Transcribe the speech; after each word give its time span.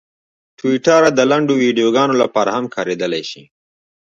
ټویټر 0.57 1.01
د 1.17 1.19
لنډو 1.31 1.53
ویډیوګانو 1.63 2.13
لپاره 2.23 2.49
هم 2.57 2.65
کارېدلی 2.75 3.23
شي. 3.29 3.43